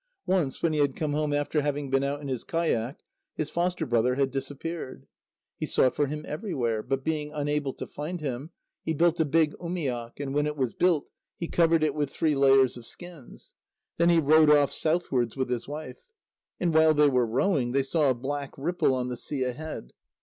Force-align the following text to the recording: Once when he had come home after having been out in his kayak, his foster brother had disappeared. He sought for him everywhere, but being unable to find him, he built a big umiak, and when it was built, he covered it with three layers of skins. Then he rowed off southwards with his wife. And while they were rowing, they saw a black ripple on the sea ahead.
Once 0.25 0.63
when 0.63 0.73
he 0.73 0.79
had 0.79 0.95
come 0.95 1.13
home 1.13 1.31
after 1.31 1.61
having 1.61 1.91
been 1.91 2.03
out 2.03 2.21
in 2.21 2.27
his 2.27 2.43
kayak, 2.43 3.03
his 3.35 3.51
foster 3.51 3.85
brother 3.85 4.15
had 4.15 4.31
disappeared. 4.31 5.05
He 5.59 5.67
sought 5.67 5.95
for 5.95 6.07
him 6.07 6.25
everywhere, 6.27 6.81
but 6.81 7.03
being 7.03 7.31
unable 7.31 7.71
to 7.75 7.85
find 7.85 8.19
him, 8.19 8.49
he 8.83 8.95
built 8.95 9.19
a 9.19 9.25
big 9.25 9.53
umiak, 9.59 10.19
and 10.19 10.33
when 10.33 10.47
it 10.47 10.57
was 10.57 10.73
built, 10.73 11.05
he 11.37 11.47
covered 11.47 11.83
it 11.83 11.93
with 11.93 12.09
three 12.09 12.33
layers 12.33 12.77
of 12.77 12.87
skins. 12.87 13.53
Then 13.97 14.09
he 14.09 14.17
rowed 14.19 14.49
off 14.49 14.71
southwards 14.73 15.37
with 15.37 15.51
his 15.51 15.67
wife. 15.67 15.99
And 16.59 16.73
while 16.73 16.95
they 16.95 17.07
were 17.07 17.27
rowing, 17.27 17.71
they 17.71 17.83
saw 17.83 18.09
a 18.09 18.15
black 18.15 18.53
ripple 18.57 18.95
on 18.95 19.07
the 19.07 19.15
sea 19.17 19.43
ahead. 19.43 19.93